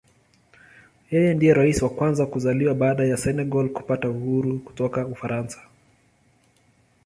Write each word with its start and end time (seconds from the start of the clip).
Yeye 1.11 1.31
ndiye 1.33 1.53
Rais 1.59 1.81
wa 1.81 1.89
kwanza 1.89 2.25
kuzaliwa 2.25 2.73
baada 2.73 3.03
ya 3.05 3.17
Senegal 3.17 3.69
kupata 3.69 4.09
uhuru 4.09 4.59
kutoka 4.65 5.07
Ufaransa. 5.07 5.59